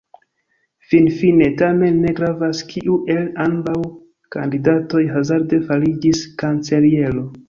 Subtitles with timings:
[0.91, 3.75] Finfine tamen ne gravas, kiu el ambaŭ
[4.37, 7.25] kandidatoj hazarde fariĝis kanceliero.